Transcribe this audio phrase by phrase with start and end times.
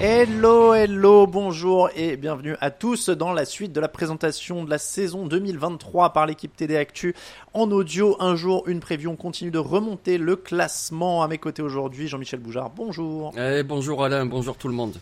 [0.00, 4.78] Hello, hello, bonjour et bienvenue à tous dans la suite de la présentation de la
[4.78, 7.14] saison 2023 par l'équipe TD Actu
[7.52, 8.16] en audio.
[8.20, 9.10] Un jour, une preview.
[9.10, 11.22] On continue de remonter le classement.
[11.22, 13.32] À mes côtés aujourd'hui, Jean-Michel Boujard, bonjour.
[13.36, 14.96] Eh, bonjour Alain, bonjour tout le monde.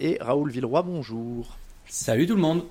[0.00, 1.46] Et Raoul Villeroy, bonjour.
[1.86, 2.64] Salut tout le monde.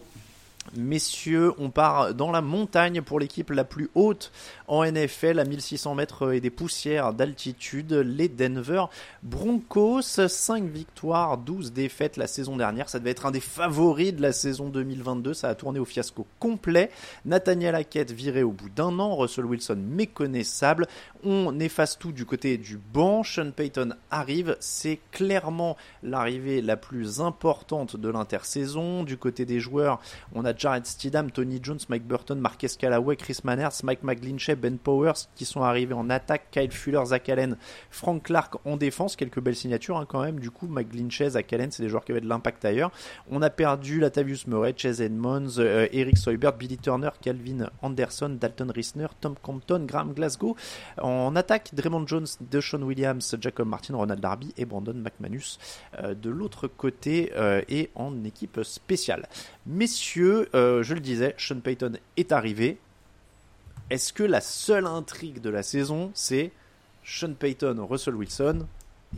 [0.76, 4.32] Messieurs, on part dans la montagne pour l'équipe la plus haute
[4.72, 8.86] en NFL à 1600 mètres et des poussières d'altitude, les Denver
[9.22, 10.02] Broncos.
[10.02, 12.88] 5 victoires, 12 défaites la saison dernière.
[12.88, 15.34] Ça devait être un des favoris de la saison 2022.
[15.34, 16.90] Ça a tourné au fiasco complet.
[17.26, 19.18] Nathaniel Hackett viré au bout d'un an.
[19.18, 20.88] Russell Wilson méconnaissable.
[21.26, 23.24] On efface tout du côté du banc.
[23.24, 24.56] Sean Payton arrive.
[24.62, 29.04] C'est clairement l'arrivée la plus importante de l'intersaison.
[29.04, 30.00] Du côté des joueurs,
[30.34, 34.78] on a Jared Steedham, Tony Jones, Mike Burton, Marquez Callaway, Chris Manners, Mike McGlinchey, Ben
[34.78, 37.58] Powers qui sont arrivés en attaque, Kyle Fuller, Zach Allen,
[37.90, 40.40] Frank Clark en défense, quelques belles signatures hein, quand même.
[40.40, 42.92] Du coup, McGlinchey, Zach Allen, c'est des joueurs qui avaient de l'impact ailleurs.
[43.30, 48.72] On a perdu Latavius Murray, Chase Edmonds, euh, Eric Soybert, Billy Turner, Calvin Anderson, Dalton
[48.72, 50.56] Risner, Tom Compton, Graham Glasgow.
[51.02, 55.58] En attaque, Draymond Jones, Deshaun Williams, Jacob Martin, Ronald Darby et Brandon McManus
[56.00, 59.28] euh, de l'autre côté euh, et en équipe spéciale.
[59.66, 62.80] Messieurs, je le disais, Sean Payton est arrivé.
[63.92, 66.54] Est-ce que la seule intrigue de la saison, c'est
[67.04, 68.66] Sean Payton, Russell Wilson?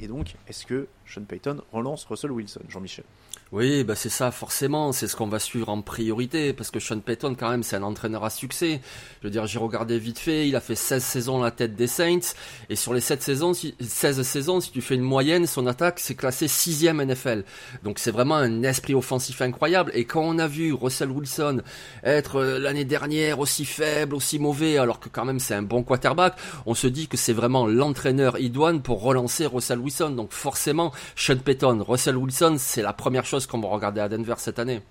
[0.02, 3.06] Et donc, est-ce que Sean Payton relance Russell Wilson, Jean-Michel?
[3.54, 7.00] Oui, bah c'est ça, forcément, c'est ce qu'on va suivre en priorité, parce que Sean
[7.02, 8.82] Payton, quand même, c'est un entraîneur à succès.
[9.22, 11.76] Je veux dire, j'ai regardé vite fait, il a fait 16 saisons à la tête
[11.76, 12.34] des Saints,
[12.70, 16.00] et sur les 7 saisons, si, 16 saisons, si tu fais une moyenne, son attaque,
[16.00, 17.44] c'est classé 6ème NFL.
[17.84, 21.62] Donc c'est vraiment un esprit offensif incroyable, et quand on a vu Russell Wilson
[22.04, 25.84] être euh, l'année dernière aussi faible, aussi mauvais, alors que quand même c'est un bon
[25.84, 26.34] quarterback,
[26.66, 30.10] on se dit que c'est vraiment l'entraîneur idoine pour relancer Russell Wilson.
[30.10, 34.36] Donc forcément, Sean Payton, Russell Wilson, c'est la première chose qu'on va regarder à Denver
[34.38, 34.82] cette année.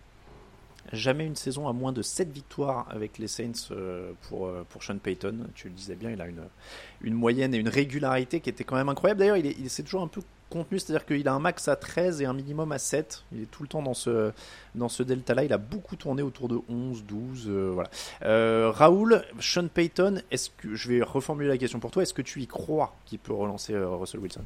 [0.93, 4.83] Jamais une saison à moins de 7 victoires avec les Saints euh, pour, euh, pour
[4.83, 5.47] Sean Payton.
[5.55, 6.43] Tu le disais bien, il a une,
[7.03, 9.21] une moyenne et une régularité qui était quand même incroyable.
[9.21, 10.21] D'ailleurs, il, est, il s'est toujours un peu
[10.51, 13.25] contenu, c'est-à-dire qu'il a un max à 13 et un minimum à 7.
[13.33, 14.33] Il est tout le temps dans ce,
[14.75, 15.45] dans ce delta-là.
[15.45, 17.47] Il a beaucoup tourné autour de 11, 12.
[17.49, 18.71] euh, voilà.
[18.73, 22.43] Raoul, Sean Payton, est-ce que je vais reformuler la question pour toi Est-ce que tu
[22.43, 24.43] y crois qu'il peut relancer Russell Wilson?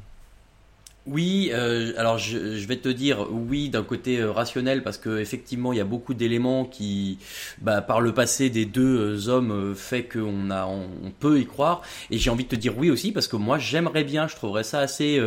[1.09, 2.37] Oui, euh, alors je,
[2.67, 6.13] vais te dire oui d'un côté euh, rationnel parce que effectivement il y a beaucoup
[6.13, 7.17] d'éléments qui,
[7.61, 11.45] bah, par le passé des deux euh, hommes, euh, fait qu'on a, on, peut y
[11.45, 11.81] croire.
[12.11, 14.65] Et j'ai envie de te dire oui aussi parce que moi j'aimerais bien, je trouverais
[14.65, 15.17] ça assez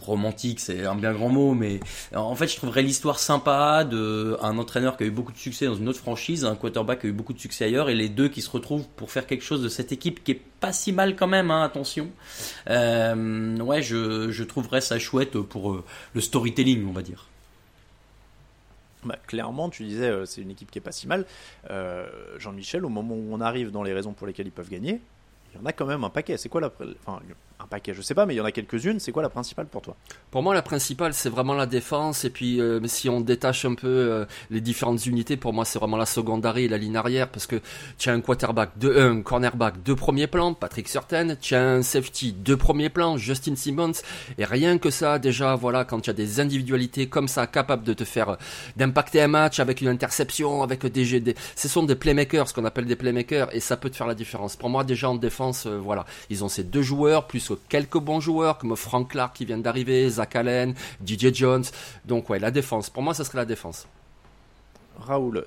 [0.00, 1.80] romantique, c'est un bien grand mot, mais
[2.14, 5.66] en fait je trouverais l'histoire sympa de un entraîneur qui a eu beaucoup de succès
[5.66, 8.08] dans une autre franchise, un quarterback qui a eu beaucoup de succès ailleurs, et les
[8.08, 10.92] deux qui se retrouvent pour faire quelque chose de cette équipe qui est pas si
[10.92, 12.10] mal quand même, hein, attention.
[12.68, 15.84] Euh, ouais, je, je trouverais ça chouette pour euh,
[16.14, 17.26] le storytelling, on va dire.
[19.04, 21.26] Bah, clairement, tu disais, euh, c'est une équipe qui est pas si mal.
[22.38, 25.00] Jean-Michel, au moment où on arrive dans les raisons pour lesquelles ils peuvent gagner,
[25.52, 26.36] il y en a quand même un paquet.
[26.36, 26.70] C'est quoi la.
[27.04, 27.20] Enfin,
[27.60, 29.00] un paquet, je sais pas, mais il y en a quelques-unes.
[29.00, 29.96] C'est quoi la principale pour toi?
[30.30, 32.24] Pour moi, la principale, c'est vraiment la défense.
[32.24, 35.78] Et puis, euh, si on détache un peu euh, les différentes unités, pour moi, c'est
[35.78, 37.28] vraiment la secondary et la ligne arrière.
[37.28, 37.60] Parce que
[37.98, 41.34] tu as un quarterback, de, un cornerback de premier plan, Patrick Surtain.
[41.34, 44.02] Tu as un safety de premier plan, Justin Simmons.
[44.38, 47.92] Et rien que ça, déjà, voilà, quand tu as des individualités comme ça, capables de
[47.92, 48.36] te faire, euh,
[48.76, 52.64] d'impacter un match avec une interception, avec des, des ce sont des playmakers, ce qu'on
[52.64, 53.52] appelle des playmakers.
[53.52, 54.54] Et ça peut te faire la différence.
[54.54, 58.20] Pour moi, déjà en défense, euh, voilà, ils ont ces deux joueurs, plus quelques bons
[58.20, 60.74] joueurs comme Frank Clark qui vient d'arriver, Zach Allen,
[61.06, 61.64] DJ Jones.
[62.04, 62.90] Donc ouais, la défense.
[62.90, 63.86] Pour moi, ça serait la défense.
[64.98, 65.44] Raoul,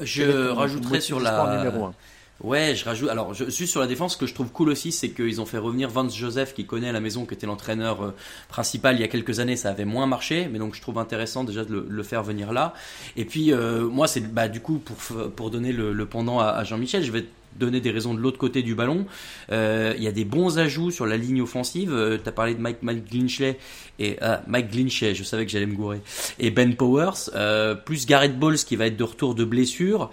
[0.00, 1.58] Je motif sur la.
[1.58, 1.94] numéro un
[2.42, 3.08] Ouais, je rajoute.
[3.08, 4.14] Alors, je suis sur la défense.
[4.14, 6.88] Ce que je trouve cool aussi, c'est qu'ils ont fait revenir Vance Joseph, qui connaît
[6.88, 8.14] à la maison, qui était l'entraîneur euh,
[8.48, 9.56] principal il y a quelques années.
[9.56, 12.52] Ça avait moins marché, mais donc je trouve intéressant déjà de le, le faire venir
[12.52, 12.74] là.
[13.16, 14.96] Et puis, euh, moi, c'est bah, du coup pour
[15.30, 17.24] pour donner le, le pendant à, à Jean-Michel, je vais
[17.58, 19.06] donner des raisons de l'autre côté du ballon.
[19.52, 21.92] Euh, il y a des bons ajouts sur la ligne offensive.
[21.92, 23.58] Euh, tu as parlé de Mike, Mike Glinchley
[23.98, 26.00] et ah, Mike Glinchley, je savais que j'allais me gourer.
[26.38, 30.10] Et Ben Powers, euh, plus Garrett Bowles qui va être de retour de blessure.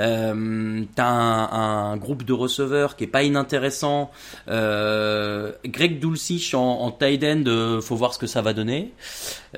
[0.00, 4.10] Euh, un, un, groupe de receveurs qui est pas inintéressant.
[4.48, 8.92] Euh, Greg Dulcich en, en tight end, euh, faut voir ce que ça va donner.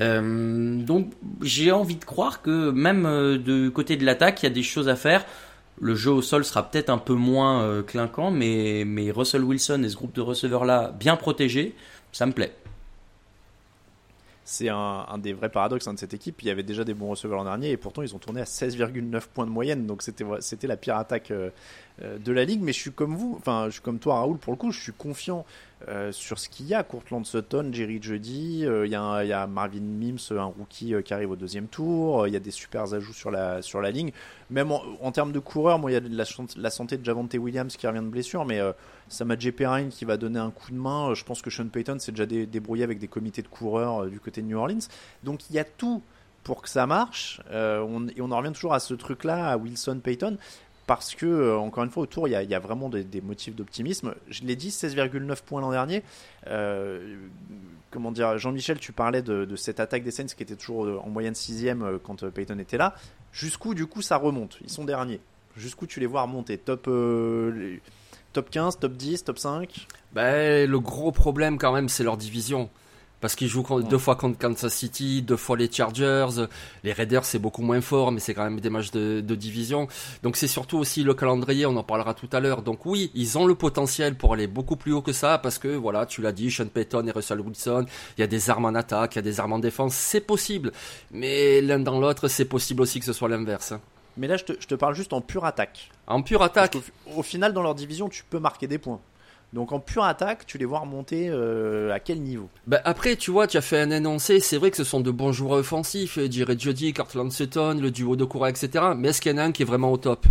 [0.00, 4.52] Euh, donc j'ai envie de croire que même de côté de l'attaque, il y a
[4.52, 5.24] des choses à faire.
[5.80, 9.82] Le jeu au sol sera peut-être un peu moins euh, clinquant, mais, mais Russell Wilson
[9.84, 11.74] et ce groupe de receveurs-là bien protégés,
[12.12, 12.54] ça me plaît.
[14.46, 16.42] C'est un, des vrais paradoxes hein, de cette équipe.
[16.42, 18.44] Il y avait déjà des bons receveurs l'an dernier et pourtant ils ont tourné à
[18.44, 19.86] 16,9 points de moyenne.
[19.86, 21.48] Donc c'était c'était la pire attaque euh,
[22.02, 22.60] de la ligue.
[22.62, 24.72] Mais je suis comme vous, enfin je suis comme toi Raoul pour le coup.
[24.72, 25.44] Je suis confiant
[25.88, 26.82] euh, sur ce qu'il y a.
[26.82, 31.30] Courtland Sutton, Jerry Jeudy, euh, il y, a Marvin Mims, un rookie euh, qui arrive
[31.30, 32.26] au deuxième tour.
[32.26, 34.12] Il y a des super ajouts sur la sur la ligne.
[34.50, 36.00] Même en, termes de coureurs, moi il y a
[36.56, 38.60] la, santé de Javante Williams qui revient de blessure, mais
[39.08, 39.52] Sama J.
[39.52, 41.12] Perrine qui va donner un coup de main.
[41.14, 44.20] Je pense que Sean Payton s'est déjà dé débrouillé avec des comités de coureurs du
[44.20, 44.86] côté de New Orleans.
[45.22, 46.02] Donc il y a tout
[46.44, 47.40] pour que ça marche.
[47.50, 50.36] Euh, et on en revient toujours à ce truc-là, à Wilson Payton,
[50.86, 54.14] parce que, euh, encore une fois, autour, il y a, vraiment des, motifs d'optimisme.
[54.28, 56.02] Je l'ai dit, 16,9 points l'an dernier.
[56.46, 57.16] Euh,
[57.90, 61.34] comment dire, Jean-Michel, tu parlais de, cette attaque des Saints qui était toujours en moyenne
[61.34, 62.94] sixième quand Payton était là.
[63.32, 64.58] Jusqu'où, du coup, ça remonte?
[64.62, 65.20] Ils sont derniers.
[65.56, 66.58] Jusqu'où tu les vois remonter?
[66.58, 66.86] Top.
[66.88, 67.78] Euh,
[68.32, 72.68] top 15, top 10, top 5 ben, Le gros problème quand même, c'est leur division.
[73.24, 76.46] Parce qu'ils jouent deux fois contre Kansas City, deux fois les Chargers.
[76.82, 79.88] Les Raiders, c'est beaucoup moins fort, mais c'est quand même des matchs de, de division.
[80.22, 82.60] Donc c'est surtout aussi le calendrier, on en parlera tout à l'heure.
[82.60, 85.68] Donc oui, ils ont le potentiel pour aller beaucoup plus haut que ça, parce que
[85.68, 87.86] voilà, tu l'as dit, Sean Payton et Russell Wilson,
[88.18, 90.20] il y a des armes en attaque, il y a des armes en défense, c'est
[90.20, 90.70] possible.
[91.10, 93.72] Mais l'un dans l'autre, c'est possible aussi que ce soit l'inverse.
[94.18, 95.90] Mais là, je te, je te, parle juste en pure attaque.
[96.06, 99.00] En pure attaque au, au, final, dans leur division, tu peux marquer des points.
[99.54, 102.48] Donc en pure attaque, tu les vois remonter euh, à quel niveau?
[102.66, 105.12] Bah Après, tu vois, tu as fait un énoncé, c'est vrai que ce sont de
[105.12, 108.84] bons joueurs offensifs, Jared Jody, Cartland Sutton, le duo de Koura, etc.
[108.96, 110.26] Mais est-ce qu'il y en a un qui est vraiment au top?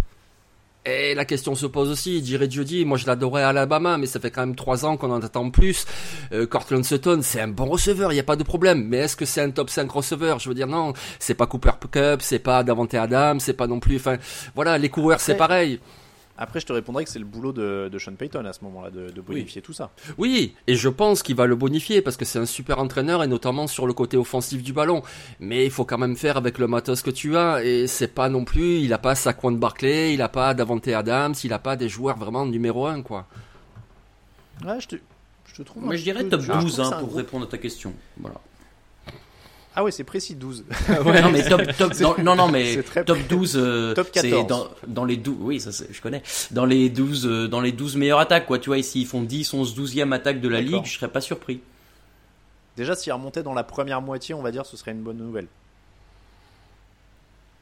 [0.85, 4.19] Et la question se pose aussi, Jared Jody, moi je l'adorais à Alabama, mais ça
[4.19, 5.85] fait quand même trois ans qu'on en attend plus.
[6.33, 8.85] Euh, Cortland Sutton, c'est un bon receveur, il n'y a pas de problème.
[8.89, 10.39] Mais est-ce que c'est un top 5 receveur?
[10.39, 13.79] Je veux dire, non, c'est pas Cooper Cup, c'est pas Davante Adams, c'est pas non
[13.79, 13.95] plus...
[13.95, 14.17] Enfin,
[14.53, 15.79] voilà, les coureurs c'est pareil.
[16.37, 18.89] Après, je te répondrai que c'est le boulot de, de, Sean Payton à ce moment-là,
[18.89, 19.65] de, de, bonifier oui.
[19.65, 19.91] tout ça.
[20.17, 23.27] Oui, et je pense qu'il va le bonifier parce que c'est un super entraîneur et
[23.27, 25.03] notamment sur le côté offensif du ballon.
[25.39, 28.29] Mais il faut quand même faire avec le matos que tu as et c'est pas
[28.29, 31.75] non plus, il a pas Saquon Barclay, il a pas Davante Adams, il a pas
[31.75, 33.27] des joueurs vraiment numéro un quoi.
[34.65, 34.95] Ouais, je te,
[35.45, 35.85] je te trouve.
[35.85, 37.93] Mais je dirais top 12 hein, pour répondre à ta question.
[38.17, 38.39] Voilà.
[39.75, 40.65] Ah ouais, c'est précis 12.
[41.05, 44.47] ouais, non mais top, top non, non, non mais top 12 euh, top 14.
[44.47, 46.21] Dans, dans les 12 oui, ça je connais.
[46.51, 49.23] Dans les 12 euh, dans les 12 meilleures attaques quoi, tu vois ici ils font
[49.23, 51.61] 10 11 12e attaque de la ligue, je serais pas surpris.
[52.77, 55.47] Déjà s'ils remontaient dans la première moitié, on va dire ce serait une bonne nouvelle.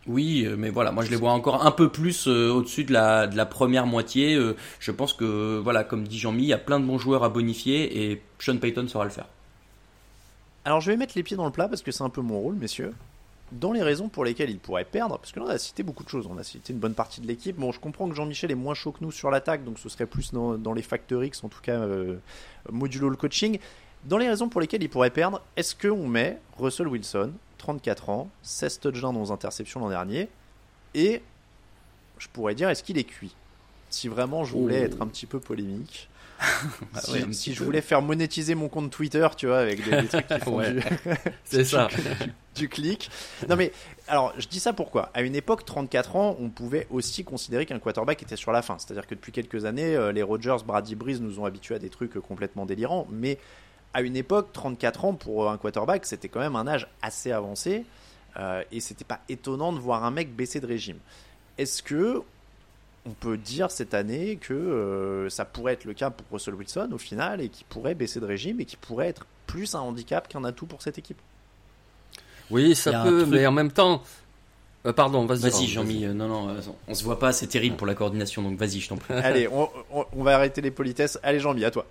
[0.08, 3.28] Oui, mais voilà, moi je les vois encore un peu plus euh, au-dessus de la,
[3.28, 4.34] de la première moitié.
[4.34, 7.24] Euh, je pense que, voilà, comme dit Jean-Mi, il y a plein de bons joueurs
[7.24, 9.28] à bonifier et Sean Payton saura le faire.
[10.63, 12.40] Alors je vais mettre les pieds dans le plat parce que c'est un peu mon
[12.40, 12.94] rôle, messieurs.
[13.52, 16.04] Dans les raisons pour lesquelles il pourrait perdre, parce que là on a cité beaucoup
[16.04, 17.58] de choses, on a cité une bonne partie de l'équipe.
[17.58, 20.06] Bon, je comprends que Jean-Michel est moins chaud que nous sur l'attaque, donc ce serait
[20.06, 22.18] plus dans, dans les facteurs X, en tout cas euh,
[22.72, 23.60] modulo le coaching.
[24.06, 28.30] Dans les raisons pour lesquelles il pourrait perdre, est-ce qu'on met Russell Wilson, 34 ans,
[28.44, 30.30] 16 touchdowns dans interceptions l'an dernier,
[30.94, 31.22] et
[32.20, 33.36] je pourrais dire est-ce qu'il est cuit?
[33.89, 34.86] Si vraiment je voulais oh.
[34.86, 36.08] être un petit peu polémique.
[36.93, 40.01] Bah si, ouais, si je voulais faire monétiser mon compte Twitter, tu vois, avec des,
[40.01, 40.74] des trucs qui font Ouais.
[40.74, 40.81] du,
[41.43, 41.88] C'est ça.
[41.88, 43.10] du, du clic.
[43.48, 43.71] Non mais,
[44.07, 45.12] alors, je dis ça pourquoi?
[45.13, 48.77] À une époque, 34 ans, on pouvait aussi considérer qu'un quarterback était sur la fin.
[48.79, 51.89] C'est-à-dire que depuis quelques années, euh, les Rodgers, Brady Breeze nous ont habitués à des
[51.89, 53.07] trucs euh, complètement délirants.
[53.12, 53.38] Mais
[53.93, 57.86] à une époque, 34 ans pour un quarterback, c'était quand même un âge assez avancé.
[58.38, 60.98] Euh, et c'était pas étonnant de voir un mec baisser de régime.
[61.57, 62.21] Est-ce que
[63.05, 66.89] on peut dire cette année que euh, ça pourrait être le cas pour Russell Wilson
[66.91, 70.27] au final et qui pourrait baisser de régime et qui pourrait être plus un handicap
[70.27, 71.17] qu'un atout pour cette équipe
[72.50, 74.03] Oui, ça peut, truc- mais en même temps.
[74.86, 75.41] Euh, pardon, vas-y.
[75.41, 78.41] Vas-y Jean-Mi, euh, non non, euh, on se voit pas, c'est terrible pour la coordination,
[78.41, 79.13] donc vas-y, je t'en prie.
[79.13, 81.20] Allez, on, on- on va arrêter les politesses.
[81.22, 81.86] Allez Jean-Mi, à toi.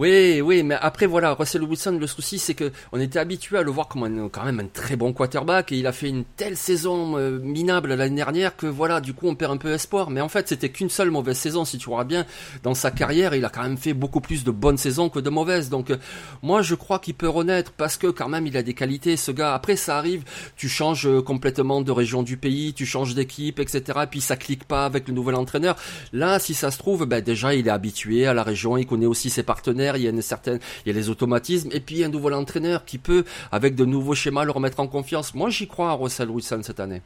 [0.00, 3.62] Oui, oui, mais après voilà, Russell Wilson, le souci c'est que on était habitué à
[3.62, 6.24] le voir comme un, quand même un très bon quarterback et il a fait une
[6.24, 10.08] telle saison euh, minable l'année dernière que voilà, du coup on perd un peu espoir.
[10.08, 12.24] Mais en fait, c'était qu'une seule mauvaise saison, si tu vois bien.
[12.62, 15.28] Dans sa carrière, il a quand même fait beaucoup plus de bonnes saisons que de
[15.28, 15.68] mauvaises.
[15.68, 15.98] Donc euh,
[16.42, 19.32] moi, je crois qu'il peut renaître parce que quand même il a des qualités, ce
[19.32, 19.52] gars.
[19.52, 20.24] Après, ça arrive,
[20.56, 23.82] tu changes euh, complètement de région du pays, tu changes d'équipe, etc.
[24.04, 25.76] Et puis ça clique pas avec le nouvel entraîneur.
[26.14, 29.04] Là, si ça se trouve, ben déjà il est habitué à la région, il connaît
[29.04, 33.24] aussi ses partenaires, il y a les automatismes, et puis un nouvel entraîneur qui peut,
[33.52, 35.34] avec de nouveaux schémas, le remettre en confiance.
[35.34, 37.02] Moi, j'y crois à Russell Wilson cette année.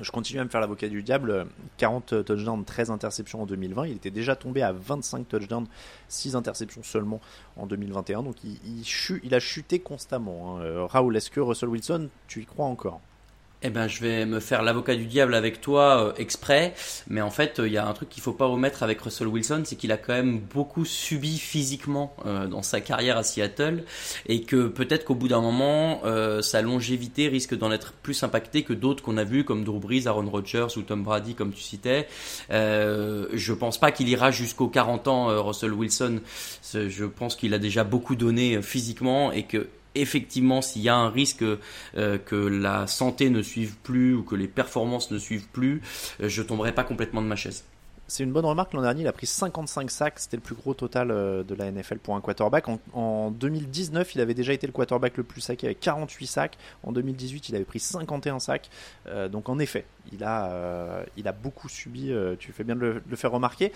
[0.00, 1.46] Je continue à me faire l'avocat du diable.
[1.76, 3.86] 40 touchdowns, 13 interceptions en 2020.
[3.88, 5.66] Il était déjà tombé à 25 touchdowns,
[6.08, 7.20] 6 interceptions seulement
[7.56, 8.22] en 2021.
[8.22, 8.58] Donc il,
[9.22, 10.56] il, a chuté constamment.
[10.56, 10.62] Hein.
[10.62, 13.00] Euh, Raoul, est-ce que Russell Wilson, tu y crois encore?
[13.62, 16.74] Eh ben, je vais me faire l'avocat du diable avec toi euh, exprès,
[17.08, 19.62] mais en fait, il y a un truc qu'il faut pas omettre avec Russell Wilson,
[19.64, 23.84] c'est qu'il a quand même beaucoup subi physiquement euh, dans sa carrière à Seattle,
[24.26, 28.62] et que peut-être qu'au bout d'un moment, euh, sa longévité risque d'en être plus impactée
[28.62, 31.62] que d'autres qu'on a vus, comme Drew Brees, Aaron Rodgers ou Tom Brady, comme tu
[31.62, 32.08] citais.
[32.50, 36.20] je pense pas qu'il ira jusqu'aux 40 ans, Russell Wilson.
[36.72, 41.10] Je pense qu'il a déjà beaucoup donné physiquement et que effectivement, s'il y a un
[41.10, 45.82] risque euh, que la santé ne suive plus ou que les performances ne suivent plus,
[46.20, 47.64] euh, je tomberai pas complètement de ma chaise.
[48.10, 48.72] C'est une bonne remarque.
[48.74, 50.18] L'an dernier, il a pris 55 sacs.
[50.18, 52.66] C'était le plus gros total euh, de la NFL pour un quarterback.
[52.92, 56.58] En, 2019, il avait déjà été le quarterback le plus saqué avec 48 sacs.
[56.82, 58.68] En 2018, il avait pris 51 sacs.
[59.06, 62.12] Euh, donc en effet, il a, euh, il a beaucoup subi.
[62.40, 63.70] tu fais bien de le, faire remarquer.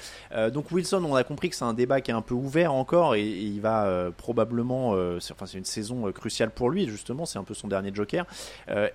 [0.52, 3.14] donc Wilson, on a compris que c'est un débat qui est un peu ouvert encore
[3.14, 4.96] et, il va probablement.
[5.20, 6.88] c'est, enfin, c'est une saison cruciale pour lui.
[6.88, 8.26] Justement, c'est un peu son dernier joker.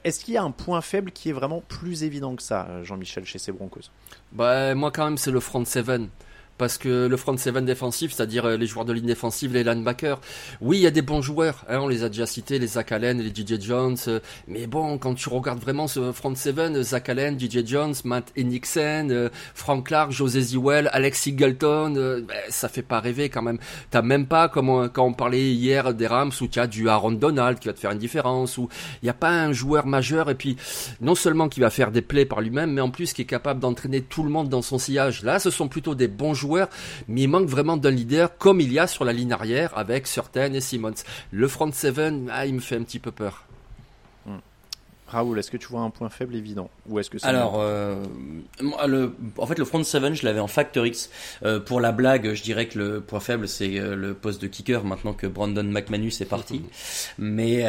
[0.04, 3.26] est-ce qu'il y a un point faible qui est vraiment plus évident que ça, Jean-Michel,
[3.26, 3.90] chez ses Broncos?
[4.32, 6.10] Bah, moi, quand même, c'est le front seven
[6.60, 10.20] parce que le front seven défensif, c'est-à-dire euh, les joueurs de ligne défensive, les linebackers,
[10.62, 12.92] oui, il y a des bons joueurs, hein, on les a déjà cités, les Zach
[12.92, 17.10] Allen, les DJ Jones, euh, mais bon, quand tu regardes vraiment ce front seven, Zach
[17.10, 23.00] Allen, DJ Jones, Matt euh, Frank Clark, José Ziwell, Alex Singleton, ben, ça fait pas
[23.00, 23.58] rêver quand même.
[23.90, 27.14] T'as même pas, comme quand on parlait hier des Rams, où tu as du Aaron
[27.14, 28.68] Donald qui va te faire une différence, où
[29.02, 30.58] il n'y a pas un joueur majeur, et puis
[31.00, 33.62] non seulement qui va faire des plays par lui-même, mais en plus qui est capable
[33.62, 35.24] d'entraîner tout le monde dans son sillage.
[35.24, 36.49] Là, ce sont plutôt des bons joueurs
[37.08, 40.08] mais il manque vraiment d'un leader comme il y a sur la ligne arrière avec
[40.08, 40.94] Surtain et Simmons.
[41.32, 43.46] Le front seven, ah, il me fait un petit peu peur.
[44.26, 44.38] Hmm.
[45.08, 48.04] Raoul, est-ce que tu vois un point faible évident ou est-ce que Alors, euh,
[48.88, 51.10] le, en fait, le front seven, je l'avais en Factor X.
[51.44, 54.48] Euh, pour la blague, je dirais que le point faible, c'est euh, le poste de
[54.48, 56.62] kicker maintenant que Brandon McManus est parti.
[57.18, 57.64] Mais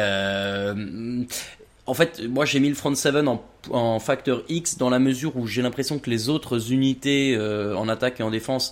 [1.91, 3.15] en fait, moi j'ai mis le front 7
[3.69, 7.89] en, facteur X dans la mesure où j'ai l'impression que les autres unités euh, en
[7.89, 8.71] attaque et en défense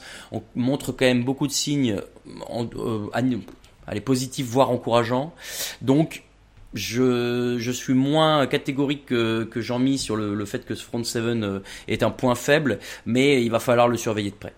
[0.56, 2.00] montrent quand même beaucoup de signes
[2.50, 5.34] euh, positifs voire encourageants.
[5.82, 6.24] Donc
[6.74, 11.04] je, je suis moins catégorique que, que Jean-Mi sur le, le, fait que ce front
[11.04, 11.60] 7 euh,
[11.90, 14.54] est un point faible, mais il va falloir le surveiller de près.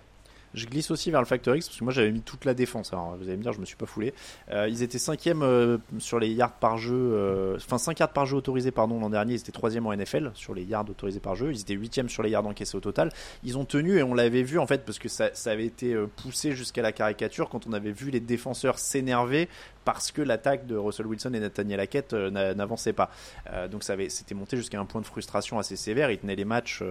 [0.53, 2.91] Je glisse aussi vers le Factor X parce que moi j'avais mis toute la défense.
[2.93, 4.13] Alors vous allez me dire, je me suis pas foulé.
[4.51, 8.25] Euh, ils étaient cinquième euh, sur les yards par jeu, euh, enfin 5 yards par
[8.25, 9.33] jeu autorisés pardon l'an dernier.
[9.33, 11.51] Ils étaient troisième en NFL sur les yards autorisés par jeu.
[11.51, 13.11] Ils étaient huitième sur les yards encaissés au total.
[13.43, 15.95] Ils ont tenu et on l'avait vu en fait parce que ça, ça avait été
[16.17, 19.47] poussé jusqu'à la caricature quand on avait vu les défenseurs s'énerver
[19.85, 23.09] parce que l'attaque de Russell Wilson et Nathaniel Hackett n'avançait pas.
[23.71, 26.11] donc ça avait, c'était monté jusqu'à un point de frustration assez sévère.
[26.11, 26.83] Ils tenaient les matchs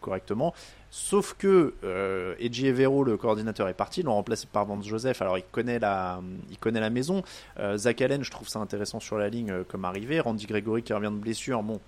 [0.00, 0.54] correctement.
[0.94, 5.22] Sauf que euh, Edgy Evero, le coordinateur, est parti, l'ont remplacé par Vance Joseph.
[5.22, 6.20] Alors il connaît la,
[6.50, 7.22] il connaît la maison.
[7.58, 10.20] Euh, Zach Allen, je trouve ça intéressant sur la ligne euh, comme arrivé.
[10.20, 11.80] Randy Gregory qui revient de blessure, bon.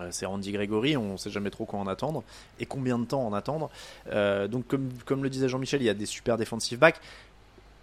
[0.00, 2.24] Euh, c'est Randy Gregory, on ne sait jamais trop quoi en attendre
[2.60, 3.70] et combien de temps en attendre.
[4.48, 7.00] donc, comme, comme le disait Jean-Michel, il y a des super defensive backs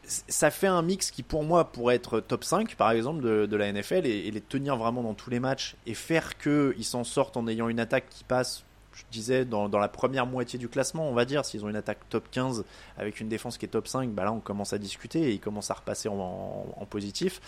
[0.07, 3.71] ça fait un mix qui pour moi pourrait être top 5 par exemple de, la
[3.71, 7.47] NFL et, les tenir vraiment dans tous les matchs et faire qu'ils s'en sortent en
[7.47, 8.65] ayant une attaque qui passe
[8.95, 11.99] je disais, dans, la première moitié du classement, on va dire, s'ils ont une attaque
[12.09, 12.63] top 15
[12.97, 15.39] avec une défense qui est top 5, bah là on commence à discuter et ils
[15.39, 17.41] commencent à repasser en, positif.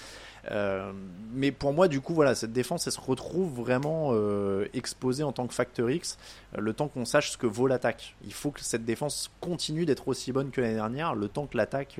[0.52, 0.92] Euh,
[1.34, 5.32] mais pour moi, du coup, voilà, cette défense, elle se retrouve vraiment euh, exposée en
[5.32, 6.18] tant que facteur X,
[6.58, 8.16] euh, le temps qu'on sache ce que vaut l'attaque.
[8.26, 11.58] Il faut que cette défense continue d'être aussi bonne que l'année dernière, le temps que
[11.58, 12.00] l'attaque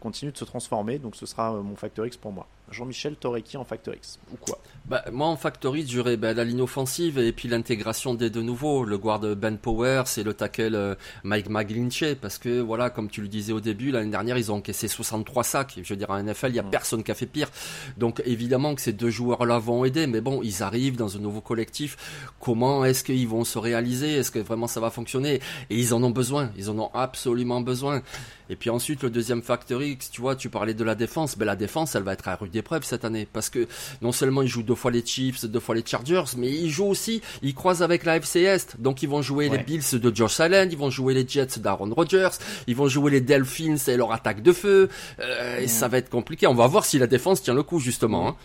[0.00, 0.98] continue de se transformer.
[0.98, 2.46] Donc ce sera mon facteur X pour moi.
[2.70, 6.44] Jean-Michel, qui en Factor X Ou quoi bah, Moi, en Factor X, j'aurais bah, la
[6.44, 10.74] ligne offensive et puis l'intégration des deux nouveaux, le guard Ben Powers et le tackle
[10.74, 12.14] euh, Mike McGlinchey.
[12.14, 15.44] Parce que, voilà, comme tu le disais au début, l'année dernière, ils ont encaissé 63
[15.44, 15.78] sacs.
[15.82, 17.50] Je veux dire, en NFL, il n'y a personne qui a fait pire.
[17.96, 20.06] Donc, évidemment que ces deux joueurs-là vont aider.
[20.06, 22.30] Mais bon, ils arrivent dans un nouveau collectif.
[22.40, 24.14] Comment est-ce qu'ils vont se réaliser?
[24.14, 25.40] Est-ce que vraiment ça va fonctionner?
[25.70, 26.50] Et ils en ont besoin.
[26.56, 28.02] Ils en ont absolument besoin.
[28.50, 31.38] Et puis ensuite, le deuxième facteur X, tu vois, tu parlais de la défense.
[31.38, 33.26] Ben, la défense, elle va être à rude épreuve cette année.
[33.30, 33.66] Parce que
[34.00, 36.86] non seulement ils jouent deux fois les Chiefs, deux fois les Chargers, mais ils jouent
[36.86, 38.80] aussi, ils croisent avec la FC Est.
[38.80, 41.92] Donc ils vont jouer les Bills de Josh Allen, ils vont jouer les Jets d'Aaron
[41.92, 42.30] Rodgers,
[42.66, 44.88] ils vont jouer les Delphins et leur attaque de feu.
[45.18, 46.46] Euh, et ça va être compliqué.
[46.46, 48.28] On va voir si la défense tient le coup, justement.
[48.28, 48.36] Hein.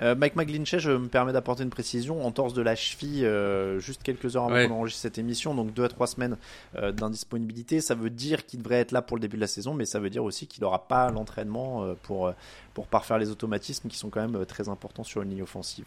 [0.00, 2.24] Euh, Mike McGlinchey, je me permets d'apporter une précision.
[2.24, 5.72] En torse de la cheville, euh, juste quelques heures avant qu'on enregistre cette émission, donc
[5.72, 6.36] deux à trois semaines
[6.76, 7.80] euh, d'indisponibilité.
[7.80, 10.00] Ça veut dire qu'il devrait être là pour le début de la saison, mais ça
[10.00, 12.32] veut dire aussi qu'il n'aura pas l'entraînement pour
[12.72, 15.86] pour parfaire les automatismes qui sont quand même très importants sur une ligne offensive.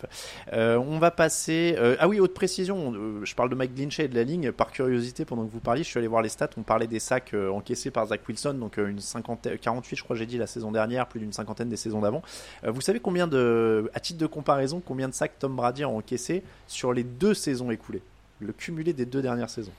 [0.51, 1.77] on va passer.
[2.00, 2.93] ah oui, autre précision.
[3.24, 4.51] je parle de Mike Glinchey et de la ligne.
[4.51, 6.50] Par curiosité, pendant que vous parliez, je suis allé voir les stats.
[6.58, 10.25] On parlait des sacs encaissés par Zach Wilson, donc une 50, 48, je crois, j'ai
[10.25, 12.22] dit la saison dernière, plus d'une cinquantaine des saisons d'avant.
[12.63, 16.93] vous savez combien de titre de comparaison, combien de sacs Tom Brady a encaissé sur
[16.93, 18.03] les deux saisons écoulées
[18.39, 19.72] Le cumulé des deux dernières saisons.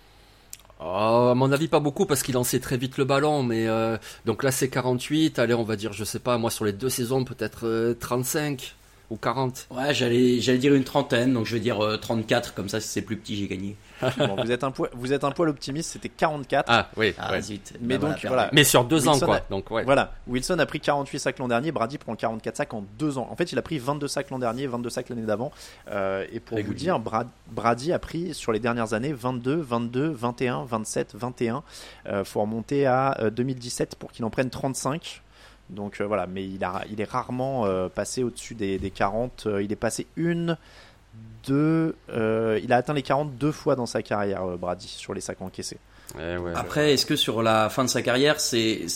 [0.80, 3.96] Oh, à mon avis, pas beaucoup parce qu'il lançait très vite le ballon, mais euh,
[4.24, 5.38] donc là c'est 48.
[5.38, 8.83] Allez, on va dire, je sais pas, moi sur les deux saisons peut-être 35 euh,
[9.10, 9.68] ou 40.
[9.70, 12.88] Ouais, j'allais, j'allais dire une trentaine, donc je vais dire 34, euh, comme ça si
[12.88, 13.76] c'est plus petit j'ai gagné
[14.44, 16.64] vous êtes un poil, vous êtes un poil optimiste, c'était 44.
[16.68, 17.14] Ah oui.
[17.18, 17.74] Ah, Zut.
[17.80, 19.40] Mais bah, donc voilà, Mais sur deux ans quoi.
[19.50, 19.84] donc ouais.
[19.84, 23.28] Voilà, Wilson a pris 48 sacs l'an dernier, Brady prend 44 sacs en deux ans.
[23.30, 25.52] En fait, il a pris 22 sacs l'an dernier, 22 sacs l'année d'avant.
[25.90, 27.00] Euh, et pour vous dire,
[27.50, 31.62] Brady a pris sur les dernières années 22, 22, 21, 27, 21.
[32.06, 35.22] Euh, faut remonter à 2017 euh, pour qu'il en prenne 35.
[35.70, 39.48] Donc euh, voilà, mais il, a, il est rarement euh, passé au-dessus des, des 40.
[39.60, 40.56] il est passé une,
[41.50, 45.40] euh, il a atteint les 42 fois dans sa carrière, euh, Brady, sur les sacs
[45.42, 45.78] encaissés.
[46.18, 48.86] Eh Après, est-ce que sur la fin de sa carrière, c'est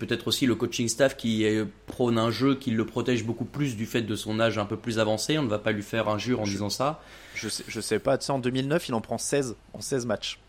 [0.00, 1.46] peut-être aussi le coaching staff qui
[1.86, 4.76] prône un jeu qui le protège beaucoup plus du fait de son âge un peu
[4.76, 5.38] plus avancé?
[5.38, 7.00] On ne va pas lui faire injure en disant ça.
[7.34, 8.18] Je sais, je sais pas.
[8.18, 10.40] Tu sais, en 2009, il en prend 16 en 16 matchs.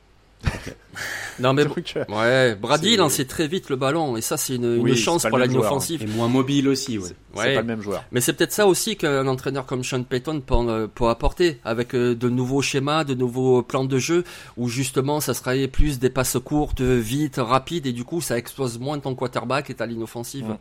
[1.39, 1.65] Non mais
[2.09, 5.45] ouais, Brady il lançait très vite le ballon et ça c'est une, chance pour la
[5.45, 5.61] ligne hein.
[5.61, 6.03] offensive.
[6.03, 7.09] Et moins mobile aussi, ouais.
[7.35, 8.03] C'est pas le même joueur.
[8.11, 11.93] Mais c'est peut-être ça aussi qu'un entraîneur comme Sean Payton peut, euh, peut, apporter avec
[11.93, 14.23] euh, de nouveaux schémas, de nouveaux plans de jeu
[14.57, 18.79] où justement ça serait plus des passes courtes, vite, rapides et du coup ça explose
[18.79, 20.55] moins ton quarterback et ta ligne offensive.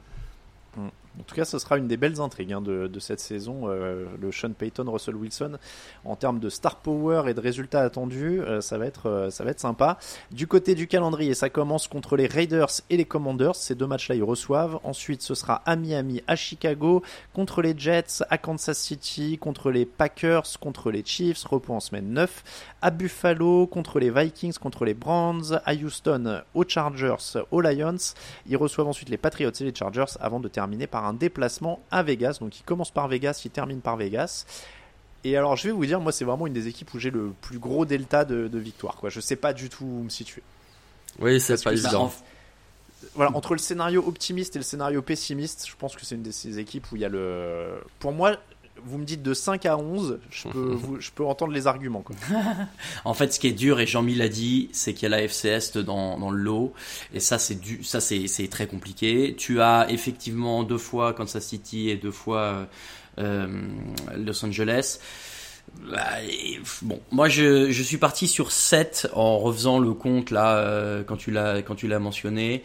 [0.77, 0.83] Mm.
[0.83, 0.91] Mm.
[1.19, 4.33] En tout cas, ce sera une des belles intrigues hein, de, cette saison, euh, le
[4.33, 5.59] Sean Payton, Russell Wilson,
[6.05, 9.45] en termes de star power et de résultats attendus, euh, ça va être euh, ça
[9.45, 9.99] va être sympa.
[10.31, 13.55] Du côté du calendrier, ça commence contre les Raiders et les Commanders.
[13.55, 14.79] Ces deux matchs-là, ils reçoivent.
[14.85, 19.87] Ensuite, ce sera à Miami, à Chicago, contre les Jets, à Kansas City, contre les
[19.87, 24.95] Packers, contre les Chiefs, repos en semaine 9, à Buffalo, contre les Vikings, contre les
[24.95, 27.97] Browns, à Houston, aux Chargers, aux Lions.
[28.47, 32.03] Ils reçoivent ensuite les Patriots et les Chargers avant de terminer par un déplacement à
[32.03, 32.39] Vegas.
[32.41, 34.45] Donc il commence par Vegas, il termine par Vegas.
[35.25, 37.33] Et alors je vais vous dire, moi c'est vraiment une des équipes où j'ai le
[37.41, 38.97] plus gros delta de, de victoire.
[38.97, 39.11] Quoi.
[39.11, 40.43] Je sais pas du tout où me situer.
[41.19, 42.13] Oui, c'est pas évident.
[43.15, 46.31] Voilà, entre le scénario optimiste et le scénario pessimiste, je pense que c'est une de
[46.31, 47.81] ces équipes où il y a le.
[47.99, 48.37] Pour moi,
[48.85, 52.05] vous me dites de 5 à 11, je peux, je peux entendre les arguments.
[53.05, 55.23] en fait, ce qui est dur, et Jean-Mi l'a dit, c'est qu'il y a la
[55.23, 56.73] FC dans, dans le lot.
[57.15, 59.35] Et ça, c'est du, ça, c'est, c'est très compliqué.
[59.37, 62.67] Tu as effectivement deux fois Kansas City et deux fois
[63.19, 63.47] euh,
[64.17, 64.99] Los Angeles.
[65.91, 66.01] Bah,
[66.83, 71.17] bon, moi je, je suis parti sur 7 en refaisant le compte là euh, quand
[71.17, 72.63] tu l'as quand tu l'as mentionné.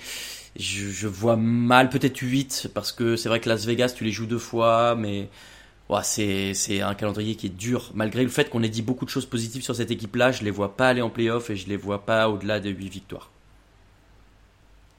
[0.57, 4.11] Je, je vois mal peut-être 8 parce que c'est vrai que Las Vegas tu les
[4.11, 5.29] joues deux fois mais
[6.03, 7.91] c'est un calendrier qui est dur.
[7.93, 10.51] Malgré le fait qu'on ait dit beaucoup de choses positives sur cette équipe-là, je les
[10.51, 13.29] vois pas aller en playoff et je les vois pas au-delà de 8 victoires.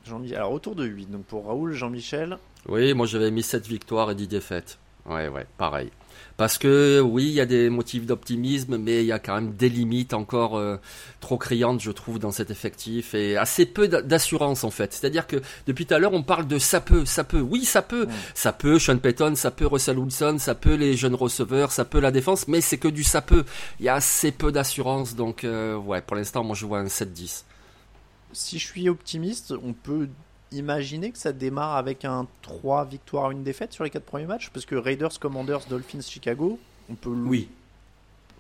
[0.05, 2.37] Jean alors autour de 8, donc pour Raoul, Jean-Michel
[2.69, 4.79] Oui, moi j'avais mis 7 victoires et 10 défaites.
[5.07, 5.91] Ouais, ouais, pareil.
[6.37, 9.53] Parce que oui, il y a des motifs d'optimisme, mais il y a quand même
[9.53, 10.77] des limites encore euh,
[11.21, 14.93] trop criantes, je trouve, dans cet effectif et assez peu d'assurance en fait.
[14.93, 17.41] C'est-à-dire que depuis tout à l'heure, on parle de ça peut, ça peut.
[17.41, 18.79] Oui, ça peut, ça peut.
[18.79, 19.67] Sean Payton, ça peut.
[19.67, 20.75] Russell Wilson, ça peut.
[20.75, 22.01] Les jeunes receveurs, ça peut.
[22.01, 23.45] La défense, mais c'est que du ça peut.
[23.79, 26.87] Il y a assez peu d'assurance, donc euh, ouais, pour l'instant, moi je vois un
[26.87, 27.45] 7-10.
[28.33, 30.09] Si je suis optimiste, on peut
[30.53, 34.51] imaginer que ça démarre avec un 3 victoires, une défaite sur les 4 premiers matchs?
[34.51, 36.59] Parce que Raiders, Commanders, Dolphins, Chicago,
[36.91, 37.49] on peut oui.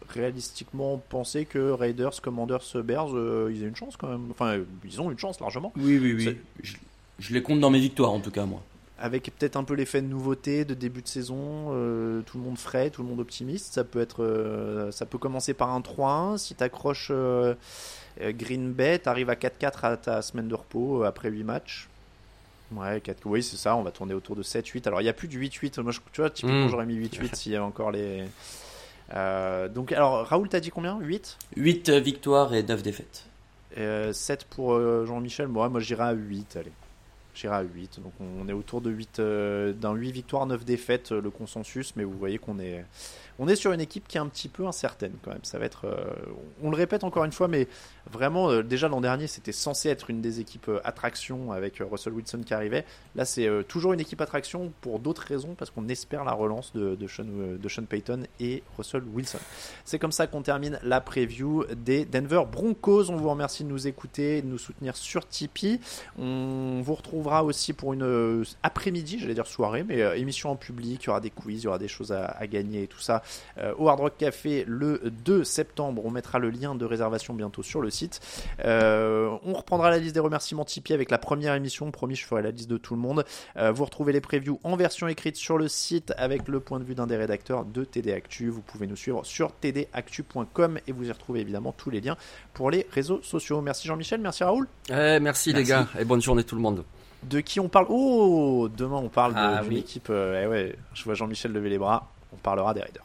[0.09, 4.31] réalistiquement penser que Raiders, Commanders, Bears, euh, ils ont une chance quand même.
[4.31, 5.73] Enfin, ils ont une chance largement.
[5.77, 6.37] Oui, oui, oui.
[7.19, 8.63] Je, les compte dans mes victoires en tout cas, moi.
[8.99, 12.59] avec peut-être un peu l'effet de nouveauté, de début de saison, euh, tout le monde
[12.59, 13.75] frais, tout le monde optimiste.
[13.75, 16.37] Ça peut être, euh, ça peut commencer par un 3-1.
[16.39, 17.13] Si tu accroches
[18.21, 21.89] Green Bay, t'arrives à 4-4 à ta semaine de repos après 8 matchs.
[22.77, 23.19] Ouais, 4...
[23.27, 24.87] oui, c'est ça, on va tourner autour de 7-8.
[24.87, 25.81] Alors, il n'y a plus du 8-8.
[25.83, 26.69] Moi, je, tu vois, typiquement, Mm.
[26.69, 28.25] j'aurais mis 8-8 s'il y avait encore les.
[29.15, 30.99] Euh, donc, alors, Raoul, t'as dit combien?
[31.01, 33.25] 8 8 victoires et 9 défaites.
[33.79, 35.47] Euh, 7 pour euh, Jean-Michel.
[35.49, 36.57] Bon, ouais, moi, j'irai à 8.
[36.57, 36.73] Allez.
[37.35, 38.01] J'irai à 8.
[38.01, 41.95] Donc, on est autour de 8, euh, d'un 8 victoires, 9 défaites, euh, le consensus.
[41.97, 42.85] Mais vous voyez qu'on est,
[43.55, 45.45] sur une équipe qui est un petit peu incertaine quand même.
[45.45, 45.87] Ça va être.
[45.87, 46.05] euh,
[46.63, 47.69] on le répète encore une fois, mais
[48.11, 52.53] vraiment, déjà l'an dernier, c'était censé être une des équipes attraction avec Russell Wilson qui
[52.53, 52.85] arrivait.
[53.17, 56.95] Là, c'est toujours une équipe attraction pour d'autres raisons, parce qu'on espère la relance de,
[56.95, 59.39] de, Sean, de Sean Payton et Russell Wilson.
[59.85, 63.11] C'est comme ça qu'on termine la preview des Denver Broncos.
[63.11, 65.81] On vous remercie de nous écouter, de nous soutenir sur Tipeee.
[66.19, 70.57] On vous retrouvera aussi pour une euh, après-midi, j'allais dire soirée, mais euh, émission en
[70.57, 71.05] public.
[71.05, 72.99] Il y aura des quiz, il y aura des choses à, à gagner et tout
[73.01, 73.23] ça
[73.59, 76.03] euh, au Hard Rock Café le 2 septembre.
[76.05, 78.21] On mettra le lien de réservation bientôt sur le site.
[78.65, 81.91] Euh, on reprendra la liste des remerciements Tipeee avec la première émission.
[81.91, 83.25] Promis, je ferai la liste de tout le monde.
[83.57, 86.85] Euh, vous retrouvez les previews en version écrite sur le site avec le point de
[86.85, 88.49] vue d'un des rédacteurs de TD Actu.
[88.49, 92.17] Vous pouvez nous suivre sur tdactu.com et vous y retrouvez évidemment tous les liens
[92.53, 93.61] pour les réseaux sociaux.
[93.61, 94.67] Merci Jean-Michel, merci Raoul.
[94.91, 95.71] Eh, merci, les Merci.
[95.71, 96.85] gars et bonne journée tout le monde.
[97.23, 99.79] De qui on parle Oh, demain on parle de- Ah d'une oui.
[99.79, 100.09] équipe.
[100.11, 102.09] euh, eh ouais, je vois Jean-Michel lever les bras.
[102.33, 103.05] On parlera des Raiders.